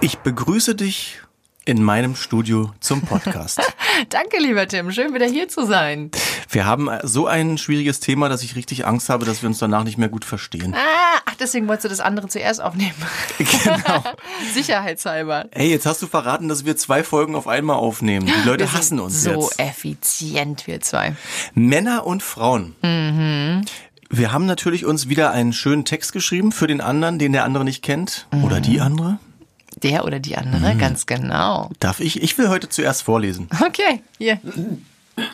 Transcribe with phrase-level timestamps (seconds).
[0.00, 1.22] Ich begrüße dich
[1.64, 3.60] in meinem Studio zum Podcast.
[4.10, 4.92] Danke, lieber Tim.
[4.92, 6.10] Schön, wieder hier zu sein.
[6.50, 9.84] Wir haben so ein schwieriges Thema, dass ich richtig Angst habe, dass wir uns danach
[9.84, 10.74] nicht mehr gut verstehen.
[10.74, 12.94] Ah, ach, deswegen wolltest du das andere zuerst aufnehmen.
[13.38, 14.02] Genau.
[14.54, 15.46] Sicherheitshalber.
[15.52, 18.26] Hey, jetzt hast du verraten, dass wir zwei Folgen auf einmal aufnehmen.
[18.26, 19.58] Die Leute hassen uns so jetzt.
[19.58, 21.16] effizient, wir zwei.
[21.54, 22.74] Männer und Frauen.
[22.82, 23.64] Mhm.
[24.10, 27.64] Wir haben natürlich uns wieder einen schönen Text geschrieben für den anderen, den der andere
[27.64, 28.28] nicht kennt.
[28.42, 29.18] Oder die andere.
[29.82, 30.78] Der oder die andere, Mhm.
[30.78, 31.70] ganz genau.
[31.80, 32.22] Darf ich?
[32.22, 33.48] Ich will heute zuerst vorlesen.
[33.64, 34.40] Okay, hier.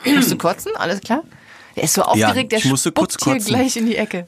[0.05, 0.73] Musst du kotzen?
[0.77, 1.23] Alles klar?
[1.77, 3.47] Der ist so aufgeregt, ich der musste kurz hier kotzen.
[3.55, 4.27] gleich in die Ecke.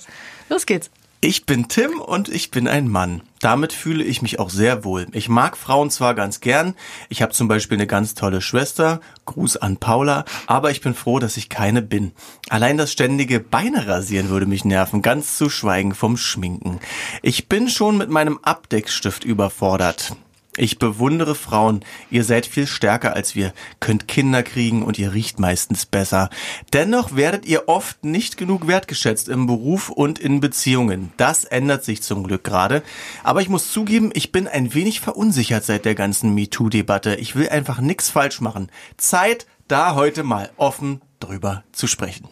[0.48, 0.90] Los geht's.
[1.24, 3.22] Ich bin Tim und ich bin ein Mann.
[3.38, 5.06] Damit fühle ich mich auch sehr wohl.
[5.12, 6.74] Ich mag Frauen zwar ganz gern,
[7.10, 11.20] ich habe zum Beispiel eine ganz tolle Schwester, Gruß an Paula, aber ich bin froh,
[11.20, 12.10] dass ich keine bin.
[12.48, 16.80] Allein das ständige Beine rasieren würde mich nerven, ganz zu schweigen vom Schminken.
[17.22, 20.16] Ich bin schon mit meinem Abdeckstift überfordert.
[20.56, 21.82] Ich bewundere Frauen.
[22.10, 26.28] Ihr seid viel stärker als wir, könnt Kinder kriegen und ihr riecht meistens besser.
[26.74, 31.10] Dennoch werdet ihr oft nicht genug wertgeschätzt im Beruf und in Beziehungen.
[31.16, 32.82] Das ändert sich zum Glück gerade.
[33.24, 37.14] Aber ich muss zugeben, ich bin ein wenig verunsichert seit der ganzen MeToo-Debatte.
[37.14, 38.70] Ich will einfach nichts falsch machen.
[38.98, 42.28] Zeit, da heute mal offen drüber zu sprechen.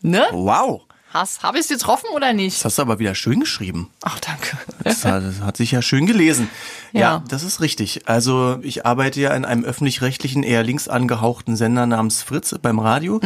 [0.00, 0.24] Ne?
[0.32, 2.56] Wow, Hast, hab ich's getroffen oder nicht?
[2.56, 3.90] das hast du aber wieder schön geschrieben.
[4.02, 4.56] Ach, danke.
[4.82, 6.48] Das hat, das hat sich ja schön gelesen.
[6.92, 7.00] Ja.
[7.00, 7.24] Ja.
[7.28, 8.08] das ist richtig.
[8.08, 13.20] Also ich arbeite ja in einem öffentlich-rechtlichen, eher links angehauchten Sender namens Fritz beim Radio,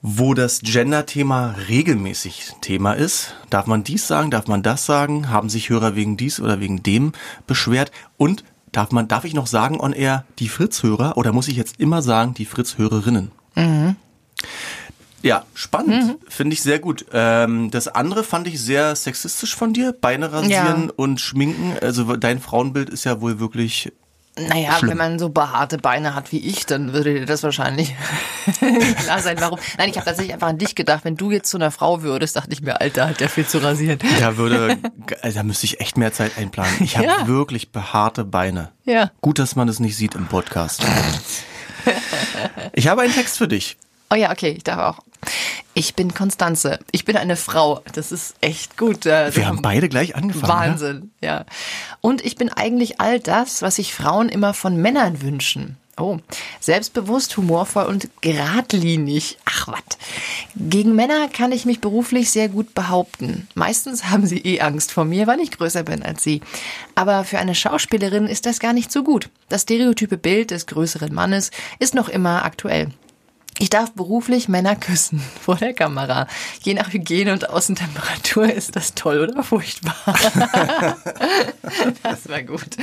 [0.00, 3.34] wo das Gender-Thema regelmäßig Thema ist.
[3.50, 5.28] Darf man dies sagen, darf man das sagen?
[5.28, 7.12] Haben sich Hörer wegen dies oder wegen dem
[7.46, 7.90] beschwert?
[8.16, 11.80] Und darf man, darf ich noch sagen on air die Fritz-Hörer oder muss ich jetzt
[11.80, 13.30] immer sagen die Fritz-Hörerinnen?
[15.24, 16.18] Ja, spannend.
[16.28, 17.06] Finde ich sehr gut.
[17.12, 19.92] Ähm, das andere fand ich sehr sexistisch von dir.
[19.98, 20.92] Beine rasieren Ja.
[20.96, 21.76] und schminken.
[21.80, 23.90] Also dein Frauenbild ist ja wohl wirklich.
[24.36, 24.90] Naja, Schlimm.
[24.90, 27.94] wenn man so behaarte Beine hat wie ich, dann würde dir das wahrscheinlich
[29.04, 29.60] klar sein, warum.
[29.78, 31.04] Nein, ich habe tatsächlich einfach an dich gedacht.
[31.04, 33.58] Wenn du jetzt zu einer Frau würdest, dachte ich mir, Alter, hat der viel zu
[33.62, 34.00] rasieren.
[34.18, 34.76] Da würde,
[35.34, 36.74] da müsste ich echt mehr Zeit einplanen.
[36.80, 37.28] Ich habe Ja.
[37.28, 38.72] wirklich behaarte Beine.
[38.84, 39.10] Ja.
[39.20, 40.84] Gut, dass man das nicht sieht im Podcast.
[42.72, 43.76] Ich habe einen Text für dich.
[44.10, 45.02] Oh ja, okay, ich darf auch.
[45.72, 46.78] Ich bin Konstanze.
[46.92, 47.80] Ich bin eine Frau.
[47.94, 49.06] Das ist echt gut.
[49.06, 50.42] Äh, Wir haben beide gleich angefangen.
[50.42, 50.48] ne?
[50.70, 51.44] Wahnsinn, ja.
[52.00, 55.76] Und ich bin eigentlich all das, was sich Frauen immer von Männern wünschen.
[55.96, 56.18] Oh,
[56.60, 59.38] selbstbewusst, humorvoll und geradlinig.
[59.44, 59.80] Ach was.
[60.56, 63.46] Gegen Männer kann ich mich beruflich sehr gut behaupten.
[63.54, 66.40] Meistens haben sie eh Angst vor mir, weil ich größer bin als sie.
[66.96, 69.28] Aber für eine Schauspielerin ist das gar nicht so gut.
[69.48, 72.88] Das stereotype Bild des größeren Mannes ist noch immer aktuell.
[73.58, 76.26] Ich darf beruflich Männer küssen vor der Kamera.
[76.62, 79.94] Je nach Hygiene und Außentemperatur ist das toll oder furchtbar.
[82.02, 82.76] das war gut.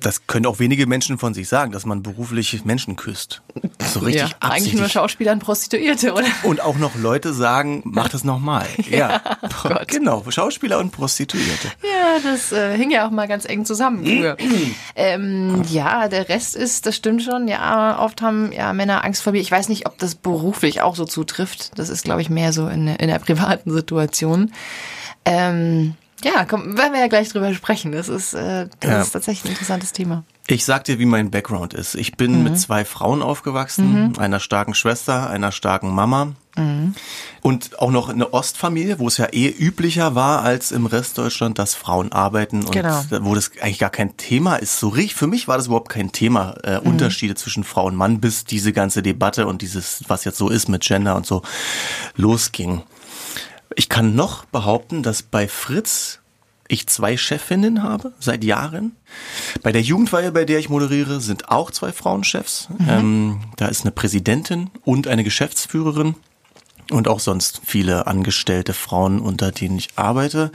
[0.00, 3.42] Das können auch wenige Menschen von sich sagen, dass man beruflich Menschen küsst.
[3.78, 4.92] So richtig ja, eigentlich nur absichtlich.
[4.92, 6.26] Schauspieler und Prostituierte, oder?
[6.42, 8.66] Und auch noch Leute sagen, mach das nochmal.
[8.88, 9.88] Ja, oh Gott.
[9.88, 10.24] genau.
[10.28, 11.68] Schauspieler und Prostituierte.
[11.82, 14.36] Ja, das äh, hing ja auch mal ganz eng zusammen früher.
[14.96, 17.48] ähm, ja, der Rest ist, das stimmt schon.
[17.48, 19.40] Ja, oft haben ja Männer Angst vor mir.
[19.40, 21.78] Ich weiß nicht, ob das beruflich auch so zutrifft.
[21.78, 24.52] Das ist, glaube ich, mehr so in, in der privaten Situation.
[25.24, 27.92] Ähm, ja, komm, werden wir ja gleich drüber sprechen.
[27.92, 29.00] Das ist, äh, das Ja.
[29.02, 30.24] ist tatsächlich ein interessantes Thema.
[30.48, 31.94] Ich sag dir, wie mein Background ist.
[31.96, 36.32] Ich bin mit zwei Frauen aufgewachsen, einer starken Schwester, einer starken Mama.
[37.42, 41.58] Und auch noch eine Ostfamilie, wo es ja eh üblicher war als im Rest Deutschland,
[41.58, 43.02] dass Frauen arbeiten und Genau.
[43.20, 44.78] wo das eigentlich gar kein Thema ist.
[44.80, 48.20] So richtig, für mich war das überhaupt kein Thema, äh, Unterschiede zwischen Frau und Mann,
[48.20, 51.42] bis diese ganze Debatte und dieses, was jetzt so ist mit Gender und so,
[52.16, 52.82] losging.
[53.74, 56.20] Ich kann noch behaupten, dass bei Fritz
[56.68, 58.96] ich zwei Chefinnen habe seit Jahren.
[59.62, 62.68] Bei der Jugendweihe, bei der ich moderiere, sind auch zwei Frauenchefs.
[62.88, 66.16] Ähm, da ist eine Präsidentin und eine Geschäftsführerin
[66.90, 70.50] und auch sonst viele angestellte Frauen, unter denen ich arbeite.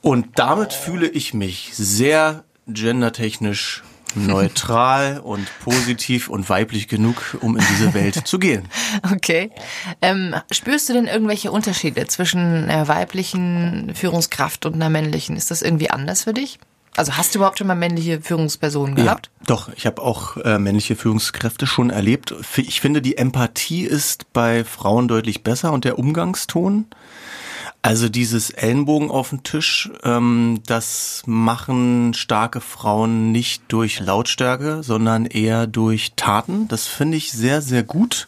[0.00, 3.82] Und damit fühle ich mich sehr gendertechnisch
[4.16, 8.68] neutral und positiv und weiblich genug, um in diese Welt zu gehen.
[9.12, 9.50] Okay.
[10.00, 15.36] Ähm, spürst du denn irgendwelche Unterschiede zwischen einer weiblichen Führungskraft und einer männlichen?
[15.36, 16.58] Ist das irgendwie anders für dich?
[16.96, 19.30] Also hast du überhaupt schon mal männliche Führungspersonen gehabt?
[19.40, 22.34] Ja, doch, ich habe auch äh, männliche Führungskräfte schon erlebt.
[22.56, 26.86] Ich finde, die Empathie ist bei Frauen deutlich besser und der Umgangston.
[27.86, 35.24] Also dieses Ellenbogen auf den Tisch, ähm, das machen starke Frauen nicht durch Lautstärke, sondern
[35.24, 36.66] eher durch Taten.
[36.66, 38.26] Das finde ich sehr, sehr gut.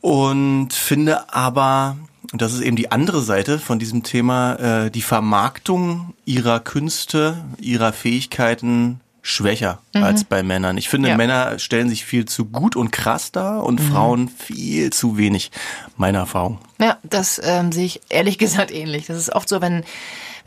[0.00, 1.96] Und finde aber,
[2.32, 4.54] und das ist eben die andere Seite von diesem Thema,
[4.86, 10.04] äh, die Vermarktung ihrer Künste, ihrer Fähigkeiten schwächer mhm.
[10.04, 10.78] als bei Männern.
[10.78, 11.16] Ich finde, ja.
[11.16, 13.92] Männer stellen sich viel zu gut und krass dar und mhm.
[13.92, 15.50] Frauen viel zu wenig,
[15.96, 16.58] meine Erfahrung.
[16.80, 19.06] Ja, das ähm, sehe ich ehrlich gesagt ähnlich.
[19.06, 19.82] Das ist oft so, wenn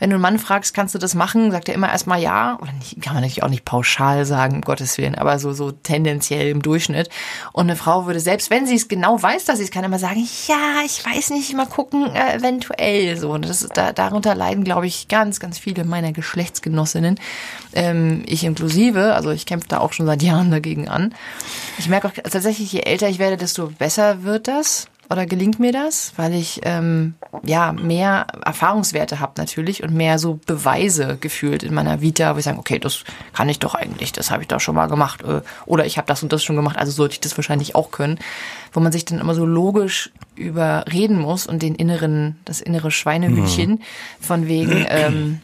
[0.00, 2.58] wenn du einen Mann fragst, kannst du das machen, sagt er immer erstmal ja.
[2.60, 5.70] Oder nicht, kann man natürlich auch nicht pauschal sagen, um Gottes Willen, aber so, so
[5.70, 7.10] tendenziell im Durchschnitt.
[7.52, 9.98] Und eine Frau würde, selbst wenn sie es genau weiß, dass sie es kann, immer
[9.98, 13.30] sagen, ja, ich weiß nicht, mal gucken, äh, eventuell so.
[13.30, 17.20] Und das, da, darunter leiden, glaube ich, ganz, ganz viele meiner Geschlechtsgenossinnen.
[17.74, 21.14] Ähm, ich inklusive, also ich kämpfe da auch schon seit Jahren dagegen an.
[21.78, 25.72] Ich merke auch tatsächlich, je älter ich werde, desto besser wird das oder gelingt mir
[25.72, 31.74] das, weil ich ähm, ja mehr Erfahrungswerte habe natürlich und mehr so Beweise gefühlt in
[31.74, 33.02] meiner Vita, wo ich sage, okay, das
[33.32, 36.06] kann ich doch eigentlich, das habe ich doch schon mal gemacht äh, oder ich habe
[36.06, 38.20] das und das schon gemacht, also sollte ich das wahrscheinlich auch können,
[38.72, 43.70] wo man sich dann immer so logisch überreden muss und den inneren, das innere Schweinehütchen
[43.70, 43.80] mhm.
[44.20, 45.40] von wegen, ähm,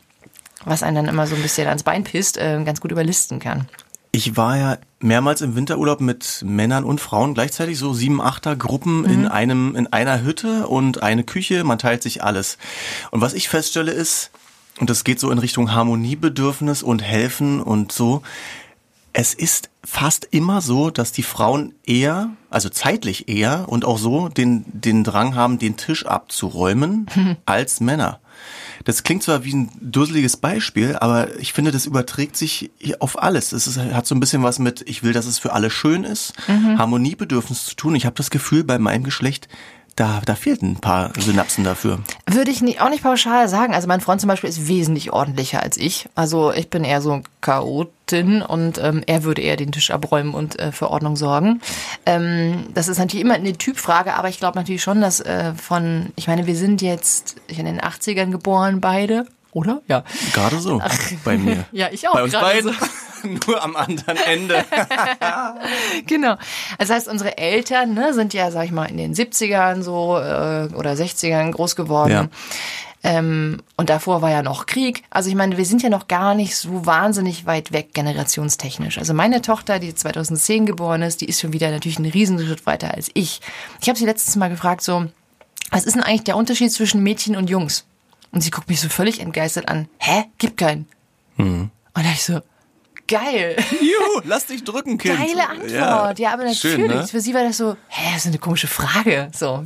[0.65, 3.69] was einen dann immer so ein bisschen ans Bein pisst, äh, ganz gut überlisten kann.
[4.17, 9.01] Ich war ja mehrmals im Winterurlaub mit Männern und Frauen gleichzeitig, so sieben, achter Gruppen
[9.01, 9.11] mhm.
[9.11, 12.57] in einem, in einer Hütte und eine Küche, man teilt sich alles.
[13.11, 14.31] Und was ich feststelle ist,
[14.81, 18.23] und das geht so in Richtung Harmoniebedürfnis und Helfen und so,
[19.13, 24.31] es ist fast immer so, dass die Frauen eher, also zeitlich eher und auch so
[24.31, 27.37] den, den Drang haben, den Tisch abzuräumen mhm.
[27.45, 28.21] als Männer.
[28.87, 33.51] Das klingt zwar wie ein dusseliges Beispiel, aber ich finde, das überträgt sich auf alles.
[33.51, 36.05] Es ist, hat so ein bisschen was mit, ich will, dass es für alle schön
[36.05, 36.79] ist, mhm.
[36.79, 37.97] Harmoniebedürfnis zu tun.
[37.97, 39.49] Ich habe das Gefühl, bei meinem Geschlecht
[39.97, 42.01] da, da fehlten ein paar Synapsen dafür.
[42.27, 43.75] Würde ich nicht, auch nicht pauschal sagen.
[43.75, 46.07] Also mein Freund zum Beispiel ist wesentlich ordentlicher als ich.
[46.15, 50.59] Also ich bin eher so Chaotin und ähm, er würde eher den Tisch abräumen und
[50.59, 51.63] äh, für Ordnung sorgen.
[52.05, 56.13] Ähm, das ist natürlich immer eine Typfrage, aber ich glaube natürlich schon, dass äh, von,
[56.17, 59.81] ich meine, wir sind jetzt in den 80ern geboren beide oder?
[59.89, 60.05] Ja.
[60.35, 60.83] Gerade so.
[61.25, 61.65] Bei mir.
[61.73, 62.13] ja, ich auch.
[62.13, 62.75] Bei uns beiden.
[62.75, 62.79] So.
[63.47, 64.65] Nur am anderen Ende.
[66.07, 66.37] genau.
[66.79, 70.69] Das heißt, unsere Eltern ne, sind ja, sag ich mal, in den 70ern so äh,
[70.75, 72.13] oder 60ern groß geworden.
[72.13, 72.29] Ja.
[73.03, 75.05] Ähm, und davor war ja noch Krieg.
[75.11, 78.99] Also ich meine, wir sind ja noch gar nicht so wahnsinnig weit weg generationstechnisch.
[78.99, 82.95] Also meine Tochter, die 2010 geboren ist, die ist schon wieder natürlich einen Riesenschritt weiter
[82.95, 83.41] als ich.
[83.81, 85.07] Ich habe sie letztes Mal gefragt, so,
[85.71, 87.85] was ist denn eigentlich der Unterschied zwischen Mädchen und Jungs?
[88.33, 89.89] Und sie guckt mich so völlig entgeistert an.
[89.99, 90.25] Hä?
[90.39, 90.89] Gibt keinen.
[91.37, 91.71] Mhm.
[91.95, 92.41] Und da ich so,
[93.07, 93.57] geil.
[93.81, 95.19] Juhu, lass dich drücken, Kind.
[95.19, 95.71] Geile Antwort.
[95.71, 96.77] Ja, ja aber natürlich.
[96.77, 97.07] Schön, ne?
[97.07, 99.29] Für sie war das so, hä, das ist eine komische Frage.
[99.35, 99.65] So,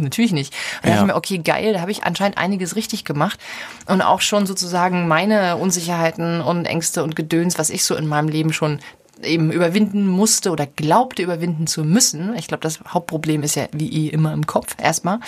[0.00, 0.54] natürlich nicht.
[0.82, 0.94] Und da ja.
[0.94, 3.40] dachte ich mir, okay, geil, da habe ich anscheinend einiges richtig gemacht.
[3.86, 8.28] Und auch schon sozusagen meine Unsicherheiten und Ängste und Gedöns, was ich so in meinem
[8.28, 8.80] Leben schon
[9.22, 12.34] eben überwinden musste oder glaubte überwinden zu müssen.
[12.36, 15.20] Ich glaube, das Hauptproblem ist ja wie immer im Kopf erstmal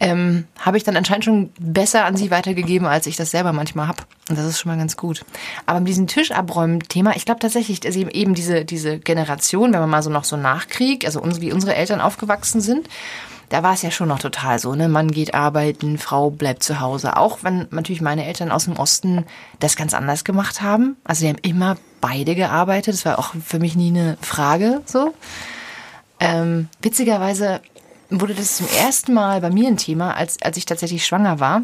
[0.00, 3.88] ähm, habe ich dann anscheinend schon besser an sie weitergegeben, als ich das selber manchmal
[3.88, 4.02] habe.
[4.28, 5.24] Und das ist schon mal ganz gut.
[5.66, 9.80] Aber mit diesem Tisch abräumen Thema, ich glaube tatsächlich, dass eben diese, diese Generation, wenn
[9.80, 12.88] man mal so noch so nachkriegt, also uns, wie unsere Eltern aufgewachsen sind,
[13.50, 14.88] da war es ja schon noch total so, ne?
[14.88, 17.16] Mann geht arbeiten, Frau bleibt zu Hause.
[17.16, 19.26] Auch wenn natürlich meine Eltern aus dem Osten
[19.60, 20.96] das ganz anders gemacht haben.
[21.04, 22.94] Also die haben immer beide gearbeitet.
[22.94, 25.14] Das war auch für mich nie eine Frage so.
[26.20, 27.60] Ähm, witzigerweise
[28.20, 31.62] wurde das zum ersten Mal bei mir ein Thema, als, als ich tatsächlich schwanger war.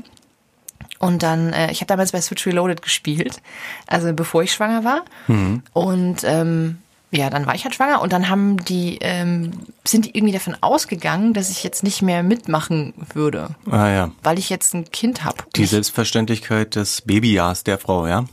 [0.99, 3.41] Und dann, äh, ich habe damals bei Switch Reloaded gespielt,
[3.87, 5.05] also bevor ich schwanger war.
[5.29, 5.63] Mhm.
[5.73, 6.79] Und ähm,
[7.13, 9.51] ja, dann war ich halt schwanger und dann haben die, ähm,
[9.85, 13.49] sind die irgendwie davon ausgegangen, dass ich jetzt nicht mehr mitmachen würde.
[13.69, 14.11] Ah ja.
[14.23, 15.39] Weil ich jetzt ein Kind habe.
[15.57, 18.27] Die Selbstverständlichkeit des Babyjahrs der Frau, ja?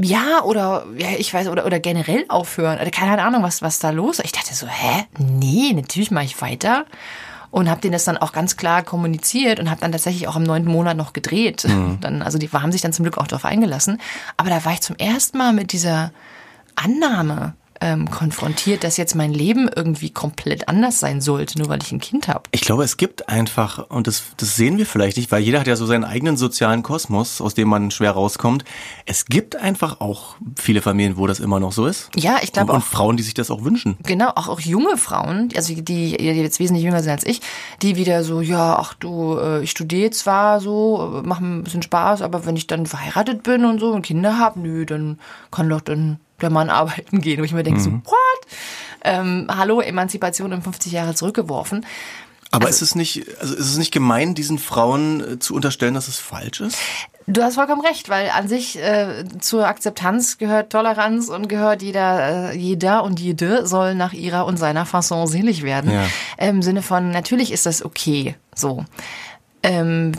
[0.00, 2.80] Ja, oder ja, ich weiß, oder, oder generell aufhören.
[2.80, 4.24] Oder keine Ahnung, was, was da los ist.
[4.24, 5.04] Ich dachte so, hä?
[5.18, 6.86] Nee, natürlich mache ich weiter
[7.52, 10.42] und habe denen das dann auch ganz klar kommuniziert und habe dann tatsächlich auch im
[10.42, 11.64] neunten Monat noch gedreht.
[11.68, 11.98] Mhm.
[12.00, 14.00] Dann, also die haben sich dann zum Glück auch darauf eingelassen.
[14.38, 16.12] Aber da war ich zum ersten Mal mit dieser
[16.74, 17.52] Annahme
[17.82, 22.00] ähm, konfrontiert, dass jetzt mein Leben irgendwie komplett anders sein sollte, nur weil ich ein
[22.00, 22.42] Kind habe.
[22.52, 25.66] Ich glaube, es gibt einfach, und das, das sehen wir vielleicht nicht, weil jeder hat
[25.66, 28.64] ja so seinen eigenen sozialen Kosmos, aus dem man schwer rauskommt.
[29.04, 32.08] Es gibt einfach auch viele Familien, wo das immer noch so ist.
[32.14, 32.76] Ja, ich glaube auch.
[32.76, 33.96] Und Frauen, die sich das auch wünschen.
[34.04, 37.40] Genau, auch, auch junge Frauen, also die, die jetzt wesentlich jünger sind als ich,
[37.82, 41.82] die wieder so, ja, ach du, äh, ich studiere zwar so, äh, mache ein bisschen
[41.82, 45.18] Spaß, aber wenn ich dann verheiratet bin und so und Kinder habe, nö, dann
[45.50, 47.40] kann doch dann der Mann arbeiten gehen.
[47.40, 47.84] Wo ich mir denke, mhm.
[47.84, 48.46] so, what?
[49.04, 51.84] Ähm, hallo, Emanzipation um 50 Jahre zurückgeworfen.
[52.52, 55.94] Aber also, ist es nicht, also ist es nicht gemein, diesen Frauen äh, zu unterstellen,
[55.94, 56.76] dass es falsch ist?
[57.26, 62.50] Du hast vollkommen recht, weil an sich äh, zur Akzeptanz gehört Toleranz und gehört jeder,
[62.50, 65.90] äh, jeder und jede soll nach ihrer und seiner Fasson selig werden.
[65.90, 66.06] Ja.
[66.36, 68.84] Im Sinne von, natürlich ist das okay, so.
[69.62, 70.12] Ähm,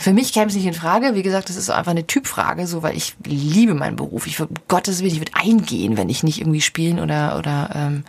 [0.00, 1.14] für mich käme es nicht in Frage.
[1.14, 4.26] Wie gesagt, das ist einfach eine Typfrage, so, weil ich liebe meinen Beruf.
[4.26, 8.04] Ich würde, Gottes Willen, ich würde eingehen, wenn ich nicht irgendwie spielen oder, oder ähm,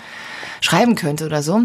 [0.62, 1.64] schreiben könnte oder so.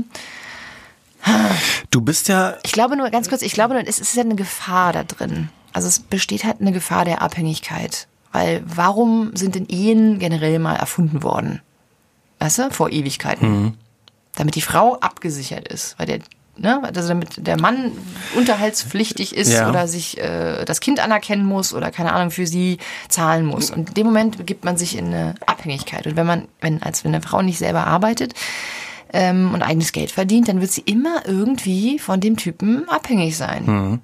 [1.90, 2.56] Du bist ja.
[2.64, 5.48] Ich glaube nur, ganz kurz, ich glaube nur, es ist ja eine Gefahr da drin.
[5.72, 8.08] Also es besteht halt eine Gefahr der Abhängigkeit.
[8.32, 11.62] Weil warum sind denn Ehen generell mal erfunden worden?
[12.40, 13.48] Weißt du, vor Ewigkeiten.
[13.48, 13.74] Mhm.
[14.34, 15.96] Damit die Frau abgesichert ist.
[16.00, 16.18] Weil der,
[16.58, 17.92] ne, also damit der Mann
[18.36, 19.68] unterhaltspflichtig ist Ja.
[19.68, 23.70] oder sich äh, das Kind anerkennen muss oder keine Ahnung für sie zahlen muss.
[23.70, 26.06] Und in dem Moment begibt man sich in eine Abhängigkeit.
[26.06, 28.34] Und wenn man, wenn, als wenn eine Frau nicht selber arbeitet,
[29.12, 34.00] ähm, und eigenes Geld verdient, dann wird sie immer irgendwie von dem Typen abhängig sein.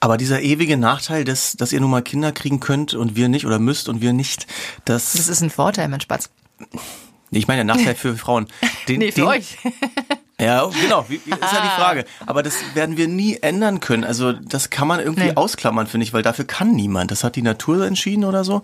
[0.00, 3.44] Aber dieser ewige Nachteil, dass, dass ihr nun mal Kinder kriegen könnt und wir nicht
[3.44, 4.46] oder müsst und wir nicht,
[4.84, 5.14] das.
[5.14, 6.30] Das ist ein Vorteil, mein Spatz.
[7.32, 8.46] Ich meine, der Nachteil für Frauen.
[8.88, 9.58] Den, Nee, für den, euch.
[10.40, 12.04] Ja, genau, wie, wie ist ja die Frage.
[12.26, 14.04] Aber das werden wir nie ändern können.
[14.04, 15.34] Also das kann man irgendwie Nee.
[15.36, 17.10] ausklammern, finde ich, weil dafür kann niemand.
[17.10, 18.62] Das hat die Natur entschieden oder so.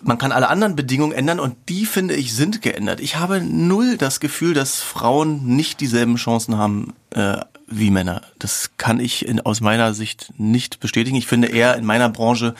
[0.00, 3.00] Man kann alle anderen Bedingungen ändern und die, finde ich, sind geändert.
[3.00, 8.22] Ich habe null das Gefühl, dass Frauen nicht dieselben Chancen haben äh, wie Männer.
[8.38, 11.16] Das kann ich in, aus meiner Sicht nicht bestätigen.
[11.16, 12.54] Ich finde eher, in meiner Branche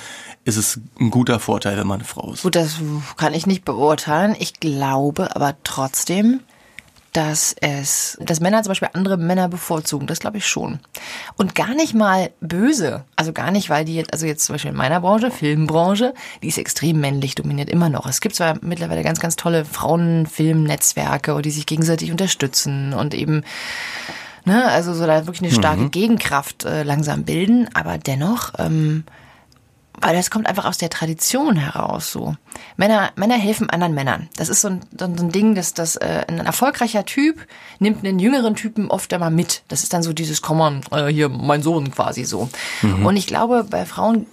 [0.45, 2.43] ist es ein guter Vorteil, wenn man eine Frau ist.
[2.43, 2.75] Gut, das
[3.17, 4.35] kann ich nicht beurteilen.
[4.39, 6.41] Ich glaube aber trotzdem,
[7.13, 10.07] dass es, dass Männer zum Beispiel andere Männer bevorzugen.
[10.07, 10.79] Das glaube ich schon.
[11.37, 13.05] Und gar nicht mal böse.
[13.17, 16.49] Also gar nicht, weil die jetzt, also jetzt zum Beispiel in meiner Branche, Filmbranche, die
[16.49, 18.07] ist extrem männlich dominiert, immer noch.
[18.07, 23.43] Es gibt zwar mittlerweile ganz, ganz tolle Frauenfilmnetzwerke, die sich gegenseitig unterstützen und eben
[24.45, 29.05] ne, also so da wirklich eine starke Gegenkraft äh, langsam bilden, aber dennoch, ähm,
[30.01, 32.37] weil das kommt einfach aus der Tradition heraus so.
[32.77, 34.29] Männer, Männer helfen anderen Männern.
[34.37, 37.47] Das ist so ein, so ein Ding, dass das äh, ein erfolgreicher Typ
[37.79, 39.63] nimmt einen jüngeren Typen oft einmal mit.
[39.69, 42.49] Das ist dann so dieses, komm mal, äh, hier mein Sohn quasi so.
[42.83, 44.27] Und ich glaube, bei Frauen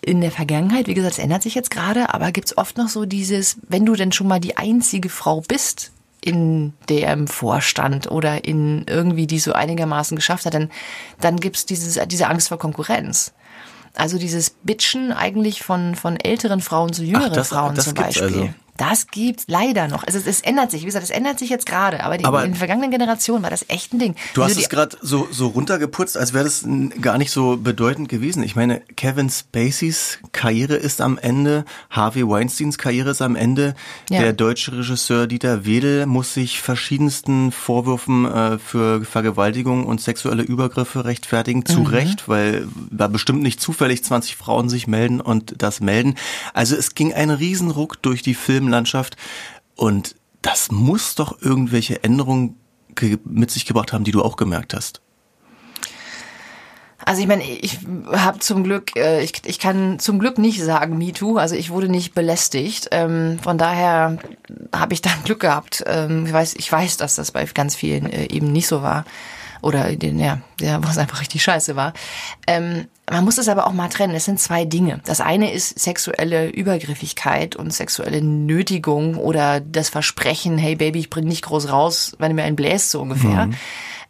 [0.00, 3.04] in der Vergangenheit, wie gesagt, es ändert sich jetzt gerade, aber gibt's oft noch so
[3.04, 8.84] dieses, wenn du denn schon mal die einzige Frau bist in dem Vorstand oder in
[8.86, 10.70] irgendwie, die so einigermaßen geschafft hat, dann,
[11.20, 13.32] dann gibt's dieses, diese Angst vor Konkurrenz.
[13.94, 18.18] Also dieses Bitchen eigentlich von, von älteren Frauen zu jüngeren das- Frauen das zum gibt's
[18.20, 18.40] Beispiel.
[18.42, 18.54] also.
[18.80, 20.04] Das gibt's leider noch.
[20.04, 22.44] Also es, es ändert sich, wie gesagt, es ändert sich jetzt gerade, aber, die, Aber-
[22.46, 24.14] in den vergangenen Generationen war das echt ein Ding.
[24.32, 26.64] Du Also hast es gerade so, so runtergeputzt, als wäre das
[27.02, 28.42] gar nicht so bedeutend gewesen.
[28.42, 33.74] Ich meine, Kevin Spaceys Karriere ist am Ende, Harvey Weinsteins Karriere ist am Ende.
[34.08, 34.20] Ja.
[34.22, 41.04] Der deutsche Regisseur Dieter Wedel muss sich verschiedensten Vorwürfen äh, für Vergewaltigung und sexuelle Übergriffe
[41.04, 41.66] rechtfertigen.
[41.66, 46.14] Zu Recht, weil da bestimmt nicht zufällig 20 Frauen sich melden und das melden.
[46.54, 48.34] Also es ging ein Riesenruck durch die
[48.70, 49.16] Filmlandschaft
[49.76, 52.56] und das muss doch irgendwelche Änderungen
[52.94, 55.00] ge mit sich gebracht haben, die du auch gemerkt hast.
[57.04, 57.78] Also ich meine, ich
[58.12, 61.88] habe zum Glück, äh, ich, ich kann zum Glück nicht sagen MeToo, also ich wurde
[61.88, 62.88] nicht belästigt.
[62.90, 64.18] Ähm, von daher
[64.74, 65.82] habe ich da Glück gehabt.
[65.86, 69.04] Ähm, ich, weiß, ich weiß, dass das bei ganz vielen äh, eben nicht so war.
[69.62, 71.92] Oder den, ja, ja, wo es einfach richtig scheiße war.
[72.46, 74.14] Ähm, man muss es aber auch mal trennen.
[74.14, 75.00] Es sind zwei Dinge.
[75.04, 81.24] Das eine ist sexuelle Übergriffigkeit und sexuelle Nötigung oder das Versprechen, hey Baby, ich bring
[81.24, 83.50] nicht groß raus, wenn du mir einen bläst, so ungefähr.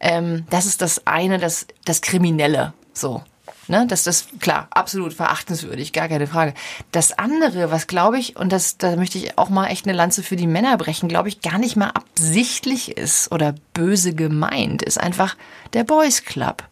[0.00, 2.72] Ähm, das ist das eine, das, das Kriminelle.
[2.92, 3.22] So.
[3.68, 6.54] Ne, das ist klar, absolut verachtenswürdig, gar keine Frage.
[6.90, 10.22] Das andere, was glaube ich, und das, da möchte ich auch mal echt eine Lanze
[10.22, 14.98] für die Männer brechen, glaube ich, gar nicht mal absichtlich ist oder böse gemeint, ist
[14.98, 15.36] einfach
[15.72, 16.64] der Boys Club.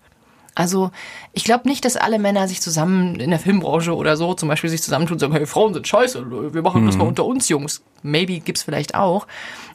[0.58, 0.90] Also
[1.32, 4.68] ich glaube nicht, dass alle Männer sich zusammen in der Filmbranche oder so zum Beispiel
[4.68, 7.80] sich zusammentun und sagen, hey, Frauen sind scheiße, wir machen das mal unter uns, Jungs.
[8.02, 9.28] Maybe gibt's vielleicht auch.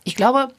[0.03, 0.50] Ich glaube,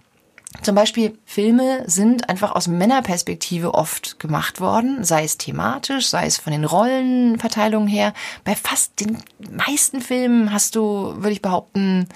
[0.62, 6.38] zum Beispiel Filme sind einfach aus Männerperspektive oft gemacht worden, sei es thematisch, sei es
[6.38, 8.14] von den Rollenverteilungen her.
[8.44, 9.18] Bei fast den
[9.50, 12.08] meisten Filmen hast du, würde ich behaupten,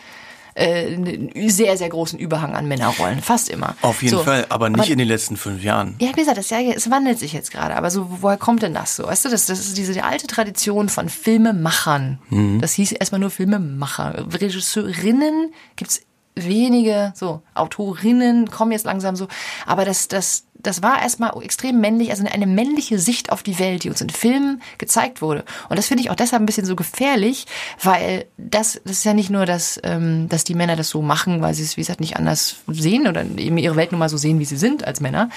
[0.55, 3.21] äh, einen sehr, sehr großen Überhang an Männerrollen.
[3.23, 3.77] Fast immer.
[3.83, 4.25] Auf jeden So.
[4.25, 5.95] Fall, aber nicht in den letzten fünf Jahren.
[6.01, 7.77] Ja, wie gesagt, das, ja, es wandelt sich jetzt gerade.
[7.77, 9.05] Aber so, woher kommt denn das so?
[9.05, 12.19] Weißt du, das, das ist diese alte Tradition von Filmemachern.
[12.61, 14.27] Das hieß erstmal nur Filmemacher.
[14.33, 16.01] Regisseurinnen gibt's
[16.47, 19.29] wenige, so, Autorinnen kommen jetzt langsam so.
[19.67, 23.85] Aber das, das, das war erstmal extrem männlich, also eine männliche Sicht auf die Welt,
[23.85, 25.45] die uns in Filmen gezeigt wurde.
[25.69, 27.47] Und das finde ich auch deshalb ein bisschen so gefährlich,
[27.83, 31.43] weil das, das ist ja nicht nur, dass, ähm, dass die Männer das so machen,
[31.43, 34.17] weil sie es, wie gesagt, nicht anders sehen oder eben ihre Welt nun mal so
[34.17, 35.31] sehen, wie sie sind als Männer.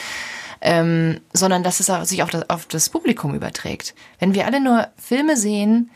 [0.61, 3.95] ähm, sondern dass es sich auf das, auf das Publikum überträgt.
[4.19, 5.89] Wenn wir alle nur Filme sehen,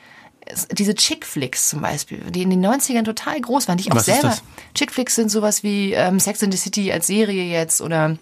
[0.71, 4.05] diese Chick-Flicks zum Beispiel, die in den 90ern total groß waren, die ich auch Was
[4.05, 4.35] selber.
[4.75, 8.17] Chick-Flicks sind sowas wie ähm, Sex in the City als Serie jetzt oder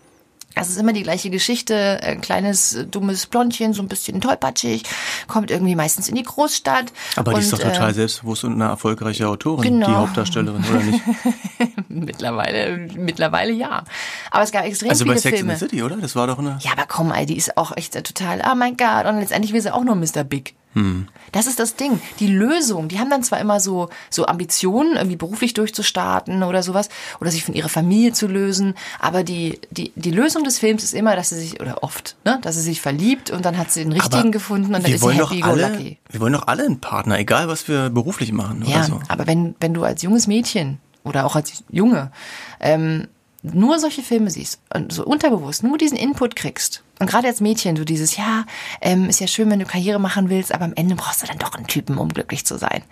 [0.55, 1.99] es ist immer die gleiche Geschichte.
[2.03, 4.83] Ein kleines, äh, dummes Blondchen, so ein bisschen tollpatschig,
[5.27, 6.93] kommt irgendwie meistens in die Großstadt.
[7.15, 9.87] Aber die ist doch total äh, selbstbewusst und eine erfolgreiche Autorin, Genau.
[9.87, 11.01] die Hauptdarstellerin, oder nicht?
[11.89, 13.83] Mittlerweile, mittlerweile ja.
[14.31, 15.53] Aber es gab extrem Also viele bei Sex Filme.
[15.53, 15.97] in the City, oder?
[15.97, 16.57] Das war doch eine...
[16.61, 19.05] Ja, aber komm, ey, die ist auch echt total, oh mein Gott.
[19.05, 20.23] Und letztendlich will sie auch nur Mr.
[20.23, 20.53] Big.
[20.73, 21.07] Hm.
[21.31, 21.99] Das ist das Ding.
[22.19, 26.89] Die Lösung, die haben dann zwar immer so, so Ambitionen, irgendwie beruflich durchzustarten oder sowas,
[27.19, 30.93] oder sich von ihrer Familie zu lösen, aber die, die, die Lösung des Films ist
[30.93, 33.83] immer, dass sie sich, oder oft, ne, dass sie sich verliebt und dann hat sie
[33.83, 35.97] den richtigen Aber gefunden und dann ist sie happy go alle, lucky.
[36.09, 38.99] Wir wollen doch alle einen Partner, egal was wir beruflich machen Ja, oder so.
[39.07, 42.11] aber wenn, wenn du als junges Mädchen oder auch als Junge
[42.59, 43.07] ähm,
[43.43, 47.75] nur solche Filme siehst und so unterbewusst nur diesen Input kriegst und gerade als Mädchen
[47.75, 48.45] so dieses, ja,
[48.81, 51.37] ähm, ist ja schön, wenn du Karriere machen willst, aber am Ende brauchst du dann
[51.39, 52.83] doch einen Typen, um glücklich zu sein.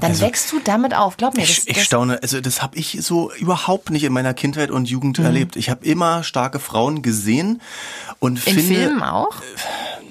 [0.00, 1.44] Dann Also, wächst du damit auf, glaub mir.
[1.44, 4.70] Ich, Das, ich das, staune, also das habe ich so überhaupt nicht in meiner Kindheit
[4.72, 5.24] und Jugend Mhm.
[5.24, 5.56] erlebt.
[5.56, 7.60] Ich habe immer starke Frauen gesehen
[8.18, 9.36] und in finde Filmen auch?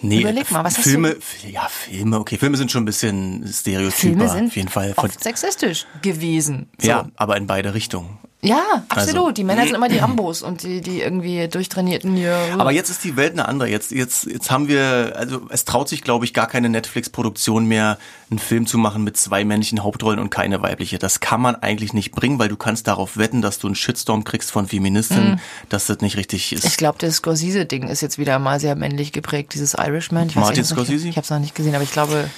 [0.01, 1.17] nee, Überleg mal, was hast Filme,
[1.49, 4.93] ja Filme, okay, Filme sind schon ein bisschen stereotyper Filme sind auf jeden Fall.
[4.93, 6.69] Von, oft sexistisch gewesen.
[6.79, 6.87] So.
[6.87, 8.19] Ja, aber in beide Richtungen.
[8.43, 9.15] Ja, absolut.
[9.17, 12.17] Also- die Männer sind immer die Rambos und die, die irgendwie durchtrainierten.
[12.17, 12.37] Ja.
[12.57, 13.69] Aber jetzt ist die Welt eine andere.
[13.69, 17.97] Jetzt, jetzt, jetzt haben wir, also es traut sich, glaube ich, gar keine Netflix-Produktion mehr,
[18.29, 20.99] einen Film zu machen mit zwei männlichen Hauptrollen und keine weibliche.
[20.99, 24.23] Das kann man eigentlich nicht bringen, weil du kannst darauf wetten, dass du einen Shitstorm
[24.25, 26.63] kriegst von Feministinnen, dass das nicht richtig ist.
[26.63, 26.69] Mhm.
[26.69, 30.27] Ich glaube, das Scorsese-Ding ist jetzt wieder mal sehr männlich geprägt, dieses Irishman.
[30.27, 31.07] Ich Martin ich hab's noch Scorsese?
[31.07, 32.29] Ich habe es noch nicht gesehen, aber ich glaube,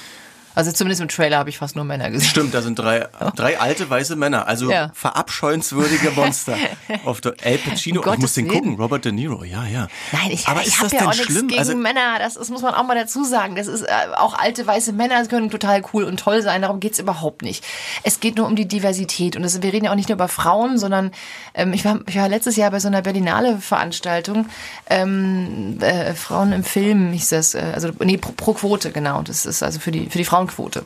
[0.56, 2.28] also zumindest im Trailer habe ich fast nur Männer gesehen.
[2.28, 4.90] Stimmt, da sind drei, drei alte weiße Männer, also Ja.
[4.94, 6.56] verabscheuenswürdige Monster.
[7.04, 9.86] Auf der El Pacino, Um ich muss den gucken, Robert De Niro, ja, ja.
[10.12, 11.48] Nein, ich, Aber ich ist habe ja auch nichts schlimm?
[11.48, 12.18] gegen Also- Männer.
[12.18, 13.54] Das, das muss man auch mal dazu sagen.
[13.54, 16.62] Das ist äh, auch alte weiße Männer können total cool und toll sein.
[16.62, 17.64] Darum geht's überhaupt nicht.
[18.02, 19.36] Es geht nur um die Diversität.
[19.36, 21.10] Und das, wir reden ja auch nicht nur über Frauen, sondern
[21.54, 24.46] ähm, ich, war, ich war letztes Jahr bei so einer Berlinale Veranstaltung.
[24.88, 27.54] Ähm, äh, Frauen im Film hieß das.
[27.54, 29.22] Äh, also nee, pro, pro Quote, genau.
[29.22, 30.84] Das ist also für die, für die Frauenquote.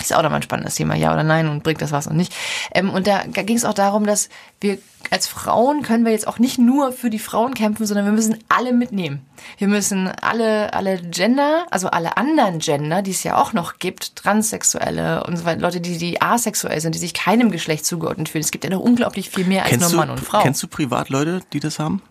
[0.00, 2.34] Ist auch nochmal ein spannendes Thema, ja oder nein und bringt das was und nicht.
[2.74, 4.28] Ähm, und da, ging es auch darum, dass
[4.60, 4.78] wir
[5.10, 8.38] als Frauen können wir jetzt auch nicht nur für die Frauen kämpfen, sondern wir müssen
[8.48, 9.24] alle mitnehmen.
[9.58, 14.16] Wir müssen alle, alle Gender, also alle anderen Gender, die es ja auch noch gibt,
[14.16, 18.42] Transsexuelle und so weiter, Leute, die, die asexuell sind, die sich keinem Geschlecht zugeordnet fühlen.
[18.42, 20.42] Es gibt ja noch unglaublich viel mehr als Kennst nur du, Mann und Frau.
[20.42, 22.02] kennst du Privatleute, die das haben?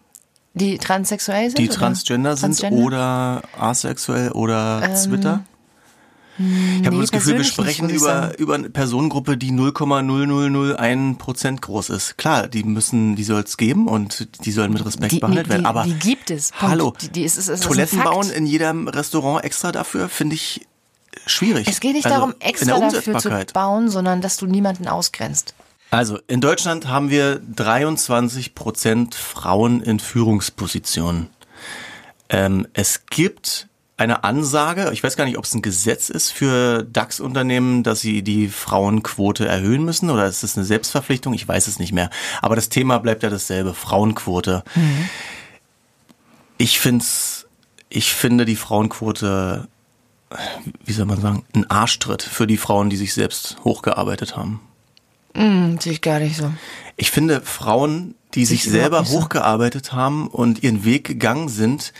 [0.53, 1.57] die transsexuell sind?
[1.57, 1.77] Die oder?
[1.77, 2.77] transgender sind Transgender?
[2.77, 5.43] Ähm, oder asexuell oder Twitter?
[6.39, 11.17] Ich habe nee, das Gefühl, wir nicht, sprechen ich über, über eine Personengruppe, die 0,0001
[11.17, 12.17] Prozent groß ist.
[12.17, 15.49] Klar, die müssen, die soll es geben und die sollen mit Respekt Die- behandelt die-
[15.51, 15.61] werden.
[15.61, 16.49] die- Aber die gibt es.
[16.51, 16.63] Punkt.
[16.71, 20.65] Hallo, Die- die ist- ist- ist Toiletten bauen in jedem Restaurant extra dafür, finde ich
[21.27, 21.67] schwierig.
[21.67, 25.53] Es geht nicht Also, darum, extra dafür zu bauen, sondern dass du niemanden ausgrenzt.
[25.91, 31.29] Also in Deutschland haben wir 23 Prozent Frauen in Führungspositionen.
[32.29, 33.67] Ähm, es gibt
[34.03, 38.21] eine Ansage, ich weiß gar nicht, ob es ein Gesetz ist für DAX-Unternehmen, dass sie
[38.21, 41.33] die Frauenquote erhöhen müssen oder ist es eine Selbstverpflichtung?
[41.33, 42.09] Ich weiß es nicht mehr.
[42.41, 44.63] Aber das Thema bleibt ja dasselbe, Frauenquote.
[46.57, 47.47] Ich find's,
[47.89, 49.67] ich finde die Frauenquote,
[50.85, 54.59] wie soll man sagen, ein Arschtritt für die Frauen, die sich selbst hochgearbeitet haben.
[55.35, 56.51] Hm, sehe ich gar nicht so.
[56.95, 61.93] Ich finde Frauen, die sich ich selber hochgearbeitet haben und ihren Weg gegangen sind,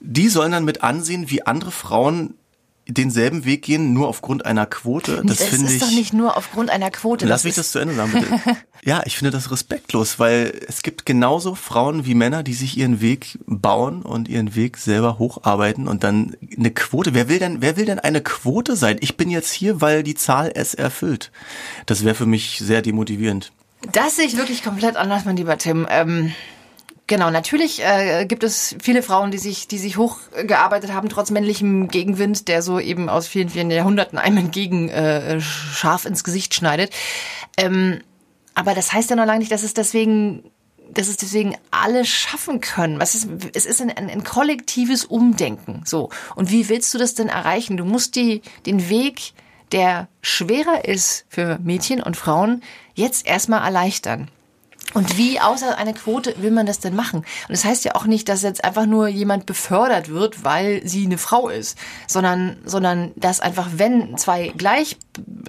[0.00, 2.34] die sollen dann mit ansehen, wie andere Frauen
[2.90, 5.20] denselben Weg gehen, nur aufgrund einer Quote.
[5.22, 5.80] Das es finde ist ich.
[5.80, 7.26] doch nicht nur aufgrund einer Quote.
[7.26, 8.56] Lass mich ist, das zu Ende sagen, bitte.
[8.82, 13.02] ja, ich finde das respektlos, weil es gibt genauso Frauen wie Männer, die sich ihren
[13.02, 17.12] Weg bauen und ihren Weg selber hocharbeiten und dann eine Quote.
[17.12, 18.96] Wer will denn, wer will denn eine Quote sein?
[19.00, 21.30] Ich bin jetzt hier, weil die Zahl es erfüllt.
[21.84, 23.52] Das wäre für mich sehr demotivierend.
[23.92, 25.86] Das sehe ich wirklich komplett anders, mein lieber Tim.
[25.90, 26.32] Ähm,
[27.08, 31.88] genau, natürlich äh, gibt es viele Frauen, die sich, die sich hochgearbeitet haben, trotz männlichem
[31.88, 36.92] Gegenwind, der so eben aus vielen, vielen Jahrhunderten einem entgegen äh, scharf ins Gesicht schneidet.
[37.56, 38.00] Ähm,
[38.54, 40.44] aber das heißt ja noch lange nicht, dass es deswegen
[40.90, 42.98] dass es deswegen alle schaffen können.
[42.98, 45.82] Was ist, es ist ein, ein, ein kollektives Umdenken.
[45.84, 46.08] So.
[46.34, 47.76] Und wie willst du das denn erreichen?
[47.76, 49.32] Du musst die, den Weg,
[49.72, 52.62] der schwerer ist für Mädchen und Frauen,
[52.94, 54.30] jetzt erstmal erleichtern.
[54.94, 57.18] Und wie außer einer Quote will man das denn machen?
[57.20, 61.04] Und das heißt ja auch nicht, dass jetzt einfach nur jemand befördert wird, weil sie
[61.04, 64.96] eine Frau ist, sondern, sondern dass einfach, wenn zwei gleich,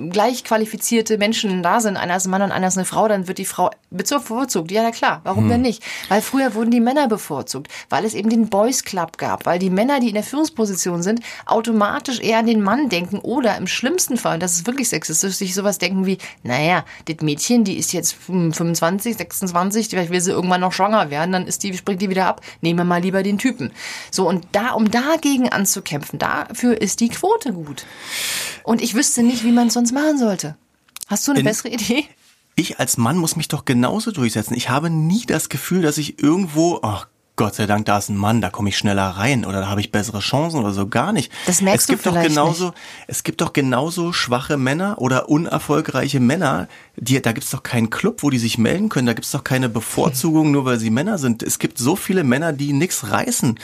[0.09, 3.27] gleich qualifizierte Menschen da sind, einer ist ein Mann und einer ist eine Frau, dann
[3.27, 4.71] wird die Frau bevorzugt.
[4.71, 5.21] Ja, na klar.
[5.23, 5.49] Warum hm.
[5.49, 5.83] denn nicht?
[6.09, 9.69] Weil früher wurden die Männer bevorzugt, weil es eben den Boys Club gab, weil die
[9.69, 14.17] Männer, die in der Führungsposition sind, automatisch eher an den Mann denken oder im schlimmsten
[14.17, 17.93] Fall, und das ist wirklich sexistisch, sich sowas denken wie, naja, das Mädchen, die ist
[17.93, 22.09] jetzt 25, 26, vielleicht will sie irgendwann noch schwanger werden, dann ist die, springt die
[22.09, 22.41] wieder ab.
[22.61, 23.71] Nehmen wir mal lieber den Typen.
[24.11, 27.85] So, und da, um dagegen anzukämpfen, dafür ist die Quote gut.
[28.63, 30.55] Und ich wüsste nicht, wie man es sonst machen sollte.
[31.07, 32.05] Hast du eine In, bessere Idee?
[32.55, 34.53] Ich als Mann muss mich doch genauso durchsetzen.
[34.53, 37.07] Ich habe nie das Gefühl, dass ich irgendwo, ach
[37.39, 39.79] Gott sei Dank, da ist ein Mann, da komme ich schneller rein oder da habe
[39.79, 41.31] ich bessere Chancen oder so gar nicht.
[41.45, 42.77] Das merkst es gibt du doch genauso, nicht.
[43.07, 48.23] es gibt doch genauso schwache Männer oder unerfolgreiche Männer, die, da gibt's doch keinen Club,
[48.23, 51.41] wo die sich melden können, da gibt's doch keine Bevorzugung, nur weil sie Männer sind.
[51.41, 53.57] Es gibt so viele Männer, die nichts reißen